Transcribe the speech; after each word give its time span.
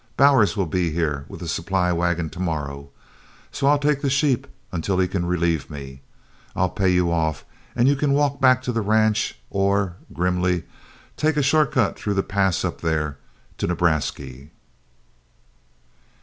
Bowers 0.17 0.57
will 0.57 0.65
be 0.65 0.89
here 0.89 1.25
with 1.29 1.41
the 1.41 1.47
supply 1.47 1.91
wagon 1.91 2.27
to 2.31 2.39
morrow, 2.39 2.89
so 3.51 3.67
I'll 3.67 3.77
take 3.77 4.01
the 4.01 4.09
sheep 4.09 4.47
until 4.71 4.97
he 4.97 5.07
can 5.07 5.27
relieve 5.27 5.69
me. 5.69 6.01
I'll 6.55 6.71
pay 6.71 6.89
you 6.89 7.11
off 7.11 7.45
and 7.75 7.87
you 7.87 7.95
can 7.95 8.13
walk 8.13 8.41
back 8.41 8.63
to 8.63 8.71
the 8.71 8.81
ranch 8.81 9.37
or," 9.51 9.97
grimly, 10.11 10.63
"take 11.17 11.37
a 11.37 11.43
short 11.43 11.71
cut 11.71 11.99
through 11.99 12.15
the 12.15 12.23
Pass 12.23 12.65
up 12.65 12.81
there 12.81 13.19
to 13.59 13.67
'Nebrasky.'" 13.67 14.49